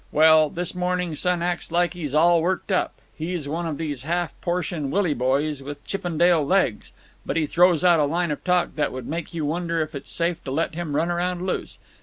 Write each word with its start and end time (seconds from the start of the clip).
"Well, 0.11 0.49
this 0.49 0.73
morning, 0.73 1.13
son 1.15 1.43
acts 1.43 1.71
like 1.71 1.93
he's 1.93 2.15
all 2.15 2.41
worked 2.41 2.71
up. 2.71 2.95
He's 3.15 3.47
one 3.47 3.67
of 3.67 3.77
these 3.77 4.01
half 4.01 4.31
portion 4.41 4.89
Willie 4.89 5.13
boys 5.13 5.61
with 5.61 5.85
Chippendale 5.85 6.43
legs, 6.43 6.91
but 7.23 7.37
he 7.37 7.45
throws 7.45 7.83
out 7.83 7.99
a 7.99 8.05
line 8.05 8.31
of 8.31 8.43
talk 8.43 8.73
that 8.77 8.91
would 8.91 9.05
make 9.05 9.35
you 9.35 9.45
wonder 9.45 9.79
if 9.79 9.93
it's 9.93 10.11
safe 10.11 10.43
to 10.45 10.49
let 10.51 10.73
him 10.73 10.95
run 10.95 11.11
around 11.11 11.45
loose. 11.45 11.77